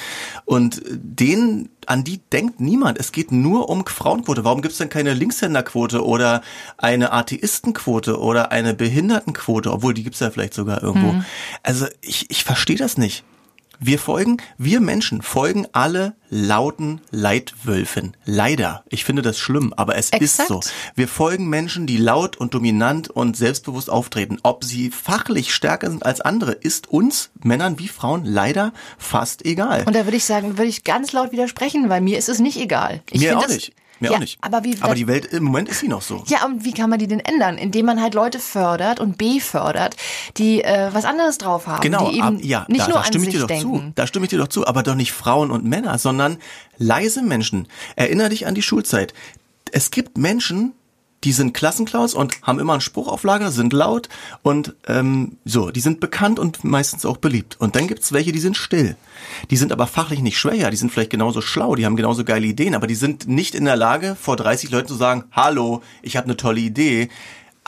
[0.45, 2.97] und denen an die denkt niemand.
[2.97, 4.45] Es geht nur um Frauenquote.
[4.45, 6.43] Warum gibt's denn keine Linkshänderquote oder
[6.77, 11.11] eine Atheistenquote oder eine Behindertenquote, obwohl die gibt's ja vielleicht sogar irgendwo.
[11.11, 11.25] Hm.
[11.61, 13.25] Also ich, ich verstehe das nicht.
[13.79, 18.15] Wir folgen, wir Menschen folgen alle lauten Leitwölfen.
[18.25, 18.83] Leider.
[18.89, 20.21] Ich finde das schlimm, aber es Exakt.
[20.21, 20.59] ist so.
[20.95, 24.39] Wir folgen Menschen, die laut und dominant und selbstbewusst auftreten.
[24.43, 29.83] Ob sie fachlich stärker sind als andere, ist uns, Männern wie Frauen, leider fast egal.
[29.85, 32.59] Und da würde ich sagen, würde ich ganz laut widersprechen, weil mir ist es nicht
[32.59, 33.01] egal.
[33.11, 33.73] Ich mir auch nicht.
[33.99, 34.37] Mir ja, auch nicht.
[34.41, 36.23] Aber, wie, aber die Welt im Moment ist sie noch so.
[36.27, 37.57] Ja, und wie kann man die denn ändern?
[37.57, 39.95] Indem man halt Leute fördert und befördert,
[40.37, 41.81] die äh, was anderes drauf haben.
[41.81, 43.77] Genau, die eben ab, ja, nicht da, nur da stimme ich dir doch denken.
[43.79, 43.91] zu.
[43.95, 46.37] Da stimme ich dir doch zu, aber doch nicht Frauen und Männer, sondern
[46.77, 47.67] leise Menschen.
[47.95, 49.13] Erinner dich an die Schulzeit.
[49.71, 50.73] Es gibt Menschen,
[51.25, 54.09] die sind Klassenclowns und haben immer einen Spruch auf Lager, sind laut
[54.43, 57.57] und ähm, so, die sind bekannt und meistens auch beliebt.
[57.59, 58.95] Und dann gibt's welche, die sind still.
[59.49, 62.45] Die sind aber fachlich nicht schwächer, die sind vielleicht genauso schlau, die haben genauso geile
[62.45, 66.15] Ideen, aber die sind nicht in der Lage, vor 30 Leuten zu sagen, hallo, ich
[66.15, 67.09] habe eine tolle Idee.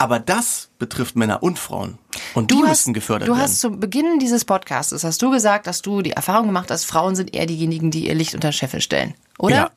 [0.00, 1.98] Aber das betrifft Männer und Frauen.
[2.34, 3.40] Und die du müssen gefördert du werden.
[3.40, 6.84] Du hast zu Beginn dieses Podcasts, hast du gesagt, dass du die Erfahrung gemacht hast,
[6.84, 9.14] Frauen sind eher diejenigen, die ihr Licht unter Scheffel stellen.
[9.38, 9.56] Oder?
[9.56, 9.70] Ja.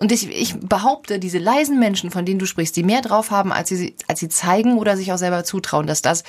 [0.00, 3.52] Und ich, ich behaupte, diese leisen Menschen, von denen du sprichst, die mehr drauf haben,
[3.52, 6.24] als sie, als sie zeigen oder sich auch selber zutrauen, dass das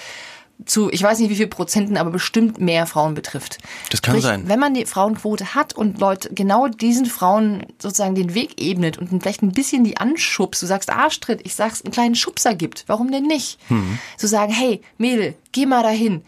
[0.66, 3.58] zu, ich weiß nicht wie viel Prozenten, aber bestimmt mehr Frauen betrifft.
[3.90, 4.48] Das kann Sprich, sein.
[4.48, 9.22] Wenn man die Frauenquote hat und Leute genau diesen Frauen sozusagen den Weg ebnet und
[9.22, 13.10] vielleicht ein bisschen die anschubst, du sagst Arschtritt, ich sag's, einen kleinen Schubser gibt, warum
[13.10, 13.58] denn nicht?
[13.70, 13.98] Hm.
[14.18, 16.24] Zu sagen, hey, Mädel, geh mal dahin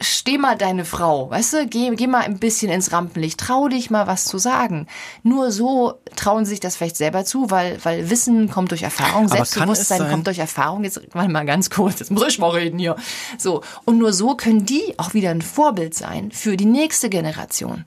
[0.00, 3.90] steh mal deine Frau, weißt du, geh, geh mal ein bisschen ins Rampenlicht, trau dich
[3.90, 4.86] mal was zu sagen.
[5.22, 9.28] Nur so trauen sie sich das vielleicht selber zu, weil, weil Wissen kommt durch Erfahrung,
[9.28, 10.84] Selbstbewusstsein kommt durch Erfahrung.
[10.84, 12.96] Jetzt warte mal ganz kurz, jetzt muss ich mal reden hier.
[13.38, 13.62] So.
[13.84, 17.84] Und nur so können die auch wieder ein Vorbild sein für die nächste Generation.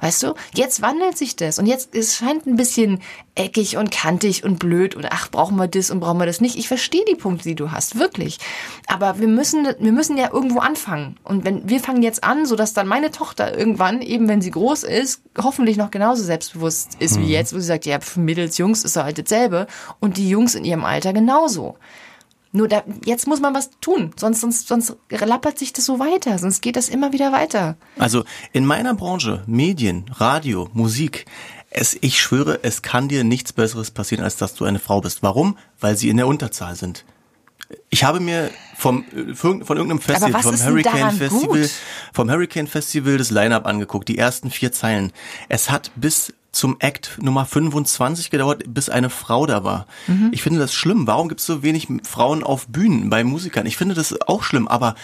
[0.00, 3.00] Weißt du, jetzt wandelt sich das und jetzt es scheint ein bisschen
[3.34, 6.56] eckig und kantig und blöd und ach, brauchen wir das und brauchen wir das nicht.
[6.56, 8.38] Ich verstehe die Punkte, die du hast, wirklich.
[8.86, 11.16] Aber wir müssen, wir müssen ja irgendwo anfangen.
[11.24, 14.84] Und wenn wir fangen jetzt an, sodass dann meine Tochter irgendwann, eben wenn sie groß
[14.84, 17.22] ist, hoffentlich noch genauso selbstbewusst ist mhm.
[17.22, 19.66] wie jetzt, wo sie sagt, ja, Mädels, Jungs ist halt dasselbe
[19.98, 21.76] und die Jungs in ihrem Alter genauso.
[22.58, 26.36] Nur da, jetzt muss man was tun, sonst, sonst, sonst lappert sich das so weiter,
[26.38, 27.76] sonst geht das immer wieder weiter.
[27.96, 31.26] Also in meiner Branche, Medien, Radio, Musik,
[31.70, 35.22] es, ich schwöre, es kann dir nichts Besseres passieren, als dass du eine Frau bist.
[35.22, 35.56] Warum?
[35.78, 37.04] Weil sie in der Unterzahl sind.
[37.90, 39.04] Ich habe mir vom,
[39.36, 41.70] von irgendeinem Festival, vom Hurricane Festival, gut?
[42.12, 45.12] vom Hurricane Festival das Line-Up angeguckt, die ersten vier Zeilen.
[45.48, 49.86] Es hat bis zum Act Nummer 25 gedauert, bis eine Frau da war.
[50.08, 50.30] Mhm.
[50.32, 51.06] Ich finde das schlimm.
[51.06, 53.64] Warum gibt es so wenig Frauen auf Bühnen bei Musikern?
[53.64, 54.96] Ich finde das auch schlimm, aber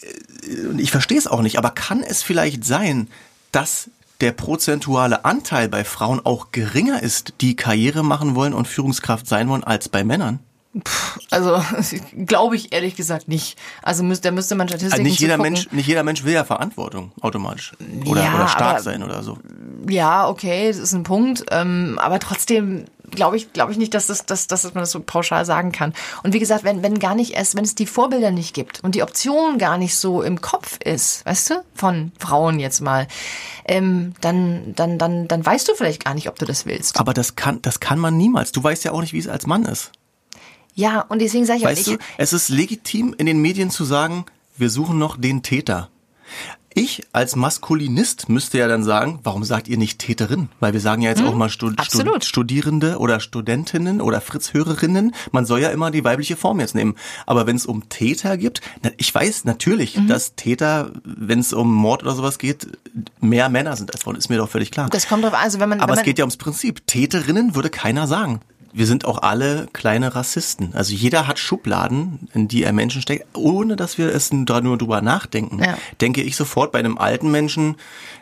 [0.00, 1.58] äh, ich verstehe es auch nicht.
[1.58, 3.08] Aber kann es vielleicht sein,
[3.52, 3.90] dass
[4.22, 9.48] der prozentuale Anteil bei Frauen auch geringer ist, die Karriere machen wollen und Führungskraft sein
[9.48, 10.40] wollen, als bei Männern?
[11.30, 11.62] Also
[12.26, 13.58] glaube ich ehrlich gesagt nicht.
[13.82, 16.44] Also müsste, da müsste man Statistiken also nicht jeder Mensch, nicht jeder Mensch will ja
[16.44, 17.72] Verantwortung automatisch
[18.06, 19.38] oder, ja, oder stark aber, sein oder so.
[19.88, 21.44] Ja, okay, das ist ein Punkt.
[21.50, 25.00] Ähm, aber trotzdem glaube ich, glaube ich nicht, dass, das, dass, dass man das so
[25.00, 25.92] pauschal sagen kann.
[26.22, 28.94] Und wie gesagt, wenn, wenn gar nicht erst, wenn es die Vorbilder nicht gibt und
[28.94, 33.06] die Option gar nicht so im Kopf ist, weißt du, von Frauen jetzt mal,
[33.66, 36.98] ähm, dann, dann, dann, dann weißt du vielleicht gar nicht, ob du das willst.
[36.98, 38.52] Aber das kann, das kann man niemals.
[38.52, 39.92] Du weißt ja auch nicht, wie es als Mann ist.
[40.74, 43.84] Ja, und deswegen sage ich weißt auch, du, es ist legitim in den Medien zu
[43.84, 44.24] sagen,
[44.56, 45.88] wir suchen noch den Täter.
[46.74, 50.48] ich als Maskulinist müsste ja dann sagen, warum sagt ihr nicht Täterin?
[50.60, 51.74] Weil wir sagen ja jetzt auch mal Stud.
[51.84, 55.14] Stud Studierende oder Studentinnen oder Fritz-Hörerinnen.
[55.30, 56.94] Man soll ja immer die weibliche Form jetzt nehmen.
[57.26, 61.72] Aber wenn es um Täter gibt, na, ich weiß natürlich, dass Täter, wenn es um
[61.72, 62.66] Mord oder sowas geht,
[63.20, 64.16] mehr Männer sind als Frauen.
[64.16, 64.88] Ist mir doch völlig klar.
[64.90, 65.80] Das kommt drauf an, also wenn man.
[65.80, 66.86] Aber wenn es man, geht ja ums Prinzip.
[66.86, 68.40] Täterinnen würde keiner sagen.
[68.72, 70.74] Wir sind auch alle kleine Rassisten.
[70.74, 74.78] Also jeder hat Schubladen, in die er Menschen steckt, ohne dass wir es da nur
[74.78, 75.62] drüber nachdenken.
[75.62, 75.76] Ja.
[76.00, 77.76] Denke ich sofort bei einem alten Menschen,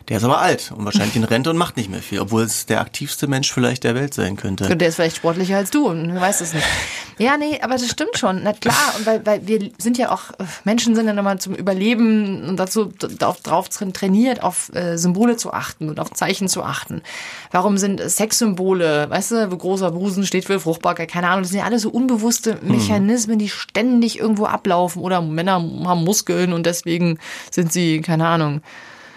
[0.09, 2.65] der ist aber alt und wahrscheinlich in Rente und macht nicht mehr viel, obwohl es
[2.65, 4.75] der aktivste Mensch vielleicht der Welt sein könnte.
[4.75, 6.65] Der ist vielleicht sportlicher als du und du weißt es nicht.
[7.17, 8.41] Ja, nee, aber das stimmt schon.
[8.43, 11.53] Na klar, und weil, weil wir sind ja auch, äh, Menschen sind ja nochmal zum
[11.53, 16.63] Überleben und dazu darauf drauf trainiert, auf äh, Symbole zu achten und auf Zeichen zu
[16.63, 17.03] achten.
[17.51, 21.59] Warum sind Sexsymbole, weißt du, wo großer Busen steht für Fruchtbarkeit, keine Ahnung, das sind
[21.59, 27.17] ja alles so unbewusste Mechanismen, die ständig irgendwo ablaufen oder Männer haben Muskeln und deswegen
[27.51, 28.61] sind sie, keine Ahnung,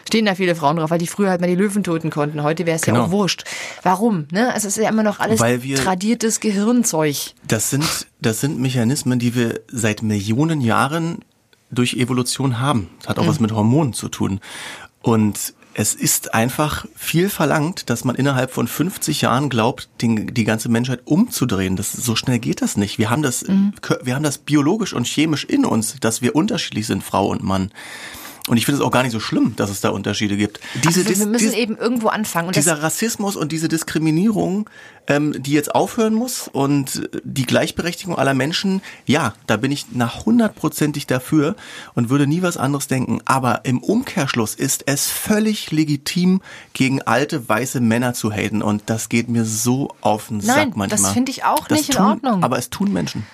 [0.07, 2.43] stehen da viele Frauen drauf, weil die früher halt mal die Löwen töten konnten.
[2.43, 3.07] Heute wäre es ja Genau.
[3.07, 3.45] auch wurscht.
[3.83, 4.27] Warum?
[4.31, 4.53] Ne?
[4.55, 7.17] Es ist ja immer noch alles wir- tradiertes Gehirnzeug.
[7.49, 11.19] Das sind, das sind Mechanismen, die wir seit Millionen Jahren
[11.71, 12.91] durch Evolution haben.
[13.01, 14.41] Das hat auch was mit Hormonen zu tun.
[15.03, 20.45] Und es ist einfach viel verlangt, dass man innerhalb von 50 Jahren glaubt, den, die
[20.45, 21.77] ganze Menschheit umzudrehen.
[21.77, 22.99] Das, so schnell geht das nicht.
[22.99, 27.03] Wir haben das, wir haben das biologisch und chemisch in uns, dass wir unterschiedlich sind,
[27.03, 27.73] Frau und Mann.
[28.47, 30.61] Und ich finde es auch gar nicht so schlimm, dass es da Unterschiede gibt.
[30.87, 32.49] Diese, Also wir müssen eben irgendwo anfangen.
[32.49, 34.69] Und dieser Rassismus und diese Diskriminierung,
[35.07, 40.27] ähm, die jetzt aufhören muss und die Gleichberechtigung aller Menschen, ja, da bin ich nach
[40.27, 41.57] hundertprozentig dafür
[41.95, 43.21] und würde nie was anderes denken.
[43.25, 46.43] Aber im Umkehrschluss ist es völlig legitim,
[46.75, 50.77] gegen alte weiße Männer zu haten und das geht mir so auf den Nein, Sack
[50.77, 50.89] manchmal.
[51.01, 52.45] das finde ich auch Das nicht in tun, Ordnung.
[52.45, 53.27] Aber es tun Menschen.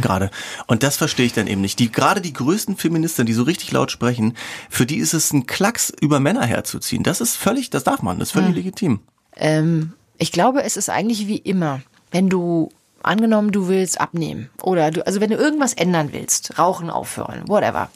[0.00, 0.30] Gerade.
[0.66, 1.78] Und das verstehe ich dann eben nicht.
[1.78, 4.34] Die, gerade die größten Feministinnen, die so richtig laut sprechen,
[4.70, 7.02] für die ist es ein Klacks, über Männer herzuziehen.
[7.02, 8.54] Das ist völlig, das darf man, das ist völlig Hm.
[8.54, 9.00] legitim.
[9.36, 11.80] ähm, ich glaube, es ist eigentlich wie immer,
[12.12, 12.70] wenn du
[13.02, 17.90] angenommen, du willst abnehmen oder du, also wenn du irgendwas ändern willst, rauchen aufhören, whatever,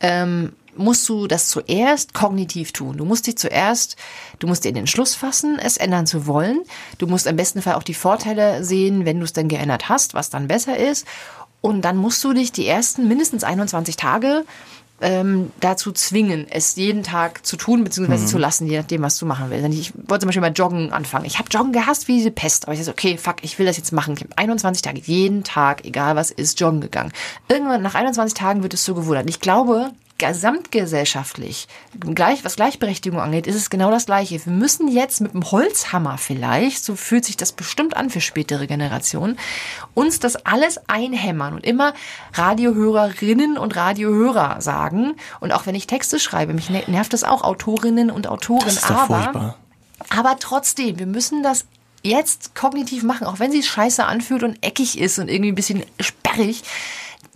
[0.00, 2.96] ähm, musst du das zuerst kognitiv tun.
[2.96, 3.96] Du musst dich zuerst,
[4.38, 6.62] du musst dir den Entschluss fassen, es ändern zu wollen.
[6.98, 10.14] Du musst im besten Fall auch die Vorteile sehen, wenn du es dann geändert hast,
[10.14, 11.06] was dann besser ist.
[11.60, 14.44] Und dann musst du dich die ersten mindestens 21 Tage
[15.00, 18.26] ähm, dazu zwingen, es jeden Tag zu tun bzw.
[18.26, 19.78] zu lassen, je nachdem, was du machen willst.
[19.78, 21.24] Ich wollte zum Beispiel mal Joggen anfangen.
[21.24, 23.76] Ich habe Joggen gehasst wie diese Pest, aber ich dachte, okay, fuck, ich will das
[23.76, 24.14] jetzt machen.
[24.14, 27.12] Ich habe 21 Tage, jeden Tag, egal was ist, joggen gegangen.
[27.48, 28.94] Irgendwann nach 21 Tagen wird es so.
[28.94, 31.68] Und Ich glaube, gesamtgesellschaftlich,
[32.00, 34.44] gleich, was Gleichberechtigung angeht, ist es genau das Gleiche.
[34.44, 38.66] Wir müssen jetzt mit dem Holzhammer vielleicht, so fühlt sich das bestimmt an für spätere
[38.66, 39.38] Generationen,
[39.94, 41.94] uns das alles einhämmern und immer
[42.34, 45.14] Radiohörerinnen und Radiohörer sagen.
[45.40, 48.64] Und auch wenn ich Texte schreibe, mich ne- nervt das auch, Autorinnen und Autoren.
[48.64, 49.56] Das ist doch aber, furchtbar.
[50.10, 51.64] aber trotzdem, wir müssen das
[52.02, 55.84] jetzt kognitiv machen, auch wenn sie scheiße anfühlt und eckig ist und irgendwie ein bisschen
[56.00, 56.62] sperrig,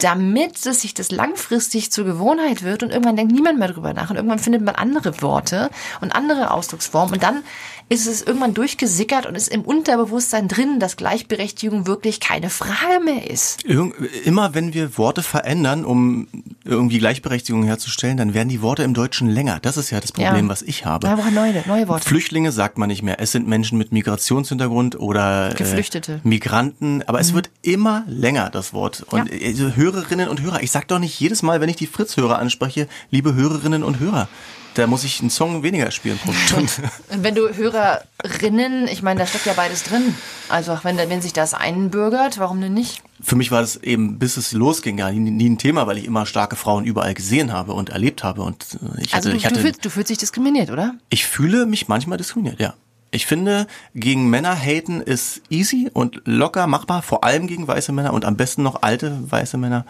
[0.03, 4.11] damit es sich das langfristig zur Gewohnheit wird und irgendwann denkt niemand mehr drüber nach
[4.11, 7.45] und irgendwann findet man andere Worte und andere Ausdrucksformen und dann
[7.92, 13.31] ist es irgendwann durchgesickert und ist im Unterbewusstsein drin, dass Gleichberechtigung wirklich keine Frage mehr
[13.31, 13.64] ist.
[13.64, 13.92] Irg
[14.24, 16.26] immer wenn wir Worte verändern, um
[16.64, 19.59] irgendwie Gleichberechtigung herzustellen, dann werden die Worte im Deutschen länger.
[19.61, 20.48] Das ist ja das Problem, Ja.
[20.48, 21.07] was ich habe.
[21.07, 22.09] Da brauchen neue, neue Worte.
[22.09, 23.20] Flüchtlinge sagt man nicht mehr.
[23.20, 26.14] Es sind Menschen mit Migrationshintergrund oder Geflüchtete.
[26.24, 27.02] Äh, Migranten.
[27.07, 27.22] Aber Mhm.
[27.22, 29.05] es wird immer länger, das Wort.
[29.11, 29.46] Und Ja.
[29.48, 30.62] also Hörerinnen und Hörer.
[30.62, 34.28] Ich sag doch nicht jedes Mal, wenn ich die Fritz-Hörer anspreche, liebe Hörerinnen und Hörer.
[34.74, 36.72] Da muss ich einen Song weniger spielen pro Stunde.
[37.11, 40.14] Und wenn du Hörerinnen, ich meine, da steckt ja beides drin.
[40.48, 43.02] Also auch wenn, wenn sich das einbürgert, warum denn nicht?
[43.20, 46.04] Für mich war das eben, bis es losging, ja nie, nie ein Thema, weil ich
[46.06, 48.42] immer starke Frauen überall gesehen habe und erlebt habe.
[48.42, 50.94] Und äh, ich hatte, Also du, ich du, hatte fühlst, du fühlst dich diskriminiert, oder?
[51.11, 52.74] Ich fühle mich manchmal diskriminiert, ja.
[53.14, 58.14] Ich finde, gegen Männer haten ist easy und locker machbar, vor allem gegen weiße Männer
[58.14, 59.85] und am besten noch alte weiße Männer,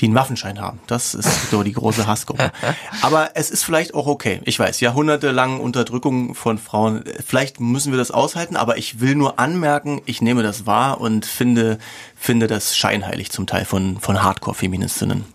[0.00, 0.80] die einen Waffenschein haben.
[0.86, 2.50] Das ist so die große Hassgruppe.
[3.02, 4.40] Aber es ist vielleicht auch okay.
[4.44, 9.38] Ich weiß, jahrhundertelang Unterdrückung von Frauen, vielleicht müssen wir das aushalten, aber ich will nur
[9.38, 11.76] anmerken, ich nehme das wahr und finde,
[12.16, 15.26] finde das scheinheilig zum Teil von, von Hardcore-Feministinnen.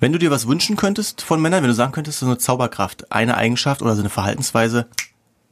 [0.00, 3.10] Wenn du dir was wünschen könntest von Männern, wenn du sagen könntest, so eine Zauberkraft,
[3.10, 4.86] eine Eigenschaft oder so eine Verhaltensweise,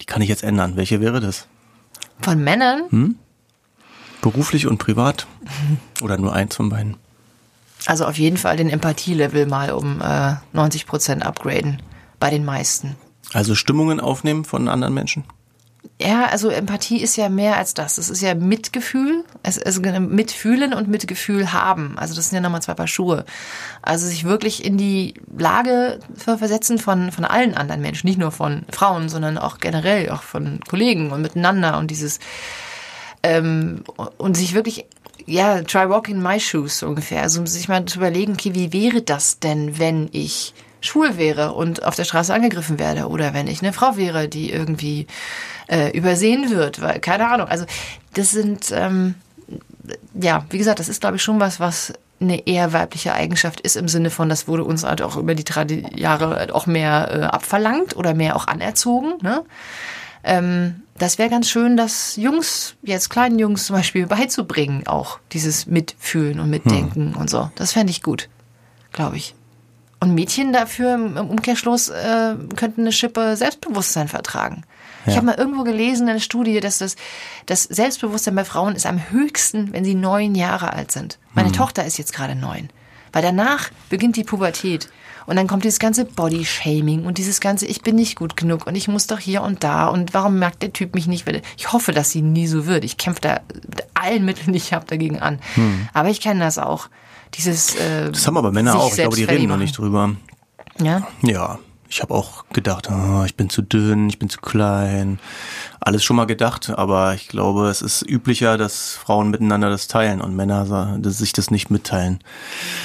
[0.00, 0.76] die kann ich jetzt ändern.
[0.76, 1.46] Welche wäre das?
[2.20, 2.84] Von Männern?
[2.90, 3.16] Hm?
[4.20, 5.26] Beruflich und privat?
[6.02, 6.96] Oder nur eins von beiden?
[7.86, 11.80] Also auf jeden Fall den Empathielevel mal um äh, 90 Prozent upgraden.
[12.18, 12.96] Bei den meisten.
[13.32, 15.24] Also Stimmungen aufnehmen von anderen Menschen?
[16.00, 17.98] Ja, also Empathie ist ja mehr als das.
[17.98, 21.98] Es ist ja Mitgefühl, es ist mitfühlen und Mitgefühl haben.
[21.98, 23.24] Also das sind ja nochmal zwei Paar Schuhe.
[23.82, 28.62] Also sich wirklich in die Lage versetzen von, von allen anderen Menschen, nicht nur von
[28.70, 32.20] Frauen, sondern auch generell, auch von Kollegen und miteinander und dieses
[33.24, 33.82] ähm,
[34.18, 34.86] und sich wirklich
[35.26, 37.22] ja, try walking in my shoes ungefähr.
[37.22, 41.84] Also sich mal zu überlegen, okay, wie wäre das denn, wenn ich schwul wäre und
[41.84, 45.06] auf der Straße angegriffen werde oder wenn ich eine Frau wäre, die irgendwie
[45.68, 47.48] äh, übersehen wird, weil keine Ahnung.
[47.48, 47.66] Also
[48.14, 49.14] das sind ähm,
[50.14, 53.76] ja, wie gesagt, das ist glaube ich schon was, was eine eher weibliche Eigenschaft ist
[53.76, 57.10] im Sinne von, das wurde uns halt auch über die Tradi Jahre halt auch mehr
[57.12, 59.14] äh, abverlangt oder mehr auch anerzogen.
[59.22, 59.44] Ne?
[60.24, 65.66] Ähm, das wäre ganz schön, das Jungs, jetzt kleinen Jungs zum Beispiel beizubringen, auch dieses
[65.66, 67.20] Mitfühlen und Mitdenken hm.
[67.20, 67.50] und so.
[67.54, 68.28] Das fände ich gut,
[68.92, 69.34] glaube ich.
[70.00, 74.62] Und Mädchen dafür im Umkehrschluss äh, könnten eine Schippe Selbstbewusstsein vertragen.
[75.04, 75.12] Ja.
[75.12, 76.96] Ich habe mal irgendwo gelesen in einer Studie, dass das,
[77.46, 81.18] das Selbstbewusstsein bei Frauen ist am höchsten, wenn sie neun Jahre alt sind.
[81.34, 81.56] Meine hm.
[81.56, 82.68] Tochter ist jetzt gerade neun.
[83.12, 84.88] Weil danach beginnt die Pubertät.
[85.26, 88.74] Und dann kommt dieses ganze Body-Shaming und dieses ganze, ich bin nicht gut genug und
[88.76, 91.26] ich muss doch hier und da und warum merkt der Typ mich nicht?
[91.58, 92.82] Ich hoffe, dass sie nie so wird.
[92.82, 95.38] Ich kämpfe da mit allen Mitteln, die ich habe, dagegen an.
[95.54, 95.88] Hm.
[95.92, 96.88] Aber ich kenne das auch.
[97.34, 97.74] Dieses.
[97.76, 98.90] Äh, das haben aber Männer auch.
[98.90, 100.14] Ich glaube, die reden noch nicht drüber.
[100.80, 101.06] Ja.
[101.22, 101.58] Ja.
[101.90, 105.18] Ich habe auch gedacht, oh, ich bin zu dünn, ich bin zu klein.
[105.80, 110.20] Alles schon mal gedacht, aber ich glaube, es ist üblicher, dass Frauen miteinander das teilen
[110.20, 112.18] und Männer sich das nicht mitteilen.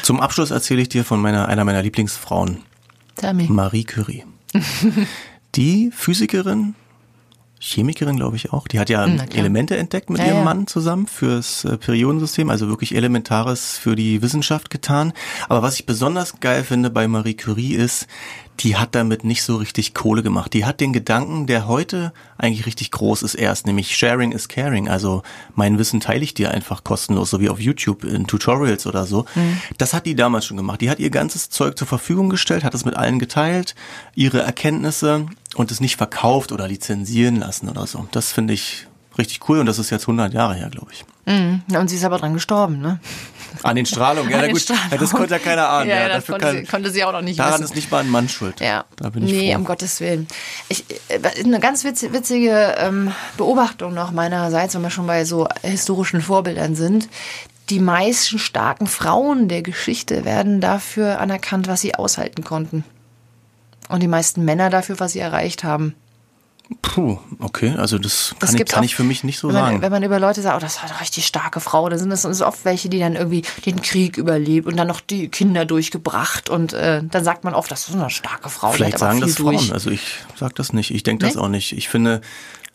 [0.03, 2.59] Zum Abschluss erzähle ich dir von meiner, einer meiner Lieblingsfrauen.
[3.15, 3.47] Tammy.
[3.49, 4.23] Marie Curie.
[5.55, 6.73] Die Physikerin,
[7.65, 8.67] Chemikerin, glaube ich auch.
[8.67, 10.43] Die hat ja Elemente entdeckt mit ja, ihrem ja.
[10.43, 15.13] Mann zusammen fürs äh, Periodensystem, also wirklich Elementares für die Wissenschaft getan.
[15.47, 18.07] Aber was ich besonders geil finde bei Marie Curie ist,
[18.59, 20.53] die hat damit nicht so richtig Kohle gemacht.
[20.53, 24.89] Die hat den Gedanken, der heute eigentlich richtig groß ist erst, nämlich Sharing is Caring.
[24.89, 25.23] Also
[25.55, 29.25] mein Wissen teile ich dir einfach kostenlos, so wie auf YouTube in Tutorials oder so.
[29.35, 29.57] Mhm.
[29.77, 30.81] Das hat die damals schon gemacht.
[30.81, 33.73] Die hat ihr ganzes Zeug zur Verfügung gestellt, hat es mit allen geteilt,
[34.13, 38.07] ihre Erkenntnisse und es nicht verkauft oder lizenzieren lassen oder so.
[38.11, 38.87] Das finde ich
[39.17, 41.05] richtig cool und das ist jetzt 100 Jahre her, glaube ich.
[41.25, 41.61] Mhm.
[41.75, 42.99] Und sie ist aber dran gestorben, ne?
[43.61, 44.99] An den Strahlungen, ja, na gut, Strahlung.
[44.99, 45.89] das konnte ja keiner ahnen.
[45.89, 47.65] Ja, ja, das konnte, kann, sie, konnte, sie, auch noch nicht Daran wissen.
[47.65, 48.59] ist nicht mal ein Mann schuld.
[48.59, 48.85] Ja.
[48.95, 49.59] Da bin ich nee, froh.
[49.59, 50.27] um Gottes Willen.
[50.69, 55.47] Ich, äh, eine ganz witzige, witzige ähm, Beobachtung noch meinerseits, wenn wir schon bei so
[55.61, 57.09] historischen Vorbildern sind.
[57.69, 62.83] Die meisten starken Frauen der Geschichte werden dafür anerkannt, was sie aushalten konnten.
[63.93, 65.93] Und die meisten Männer dafür, was sie erreicht haben.
[66.81, 69.53] Puh, okay, also das, das kann, ich, kann auch, ich für mich nicht so wenn
[69.53, 69.81] man, sagen.
[69.83, 72.25] Wenn man über Leute sagt, oh, das war eine richtig starke Frau, dann sind das
[72.41, 76.73] oft welche, die dann irgendwie den Krieg überlebt und dann noch die Kinder durchgebracht und
[76.73, 78.71] äh, dann sagt man oft, das ist eine starke Frau.
[78.71, 79.67] Vielleicht sagen das durch.
[79.67, 80.01] Frauen, also ich
[80.39, 81.41] sag das nicht, ich denke das nee?
[81.41, 81.73] auch nicht.
[81.73, 82.21] Ich finde,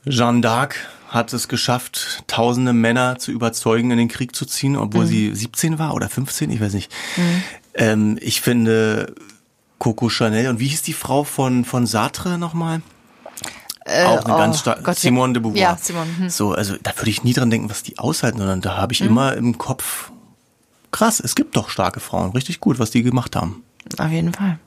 [0.06, 0.74] Jeanne d'Arc
[1.08, 5.08] hat es geschafft, tausende Männer zu überzeugen, in den Krieg zu ziehen, obwohl mhm.
[5.08, 6.92] sie 17 war oder 15, ich weiß nicht.
[7.16, 7.42] Mhm.
[7.74, 9.14] Ähm, ich finde
[9.78, 12.82] Coco Chanel und wie hieß die Frau von, von Sartre nochmal?
[13.84, 15.60] Äh, auch eine oh, ganz starke Gott, Simone de Beauvoir.
[15.60, 16.10] Ja, Simone.
[16.18, 16.28] Hm.
[16.28, 19.00] So, also da würde ich nie dran denken, was die aushalten, sondern da habe ich
[19.00, 19.08] mhm.
[19.08, 20.10] immer im Kopf,
[20.90, 23.62] krass, es gibt doch starke Frauen, richtig gut, was die gemacht haben.
[23.96, 24.58] Auf jeden Fall.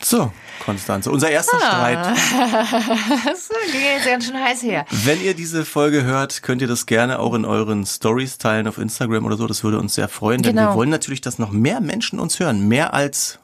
[0.00, 0.32] So,
[0.64, 1.66] Konstanze, unser erster ah.
[1.66, 2.06] Streit.
[3.24, 4.86] das ging jetzt ganz schön heiß her.
[4.90, 8.78] Wenn ihr diese Folge hört, könnt ihr das gerne auch in euren Stories teilen auf
[8.78, 9.46] Instagram oder so.
[9.46, 10.70] Das würde uns sehr freuen, denn genau.
[10.70, 12.68] wir wollen natürlich, dass noch mehr Menschen uns hören.
[12.68, 13.40] Mehr als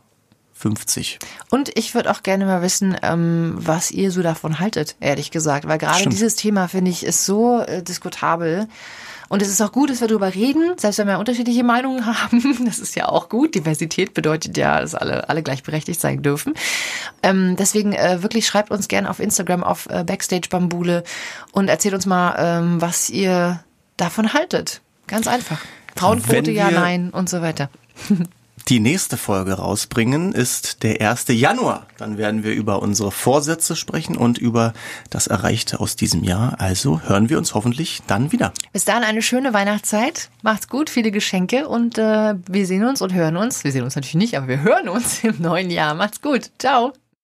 [0.55, 1.19] 50.
[1.51, 5.67] Und ich würde auch gerne mal wissen, ähm, was ihr so davon haltet, ehrlich gesagt.
[5.67, 8.69] Weil gerade dieses Thema, finde ich, ist so äh, diskutabel.
[9.29, 12.65] Und es ist auch gut, dass wir darüber reden, selbst wenn wir unterschiedliche Meinungen haben.
[12.65, 13.55] Das ist ja auch gut.
[13.55, 16.55] Diversität bedeutet ja, dass alle, alle gleichberechtigt sein dürfen.
[17.23, 21.03] Ähm, deswegen äh, wirklich schreibt uns gerne auf Instagram auf äh, Backstage Bambule
[21.53, 23.65] und erzählt uns mal, ähm, was ihr
[23.97, 24.83] davon haltet.
[25.09, 25.61] Ganz einfach.
[25.97, 27.71] Frauenquote, ja, nein und so weiter.
[28.69, 31.27] die nächste Folge rausbringen, ist der 1.
[31.29, 31.87] Januar.
[31.99, 34.73] Dann werden wir über unsere Vorsätze sprechen und über
[35.11, 36.57] das Erreichte aus diesem Jahr.
[36.59, 38.53] Also hören wir uns hoffentlich dann wieder.
[38.73, 40.31] Bis dann eine schöne Weihnachtszeit.
[40.43, 43.65] Macht's gut, viele Geschenke und äh, wir sehen uns und hören uns.
[43.65, 45.95] Wir sehen uns natürlich nicht, aber wir hören uns im neuen Jahr.
[45.95, 46.51] Macht's gut.
[46.59, 46.93] Ciao.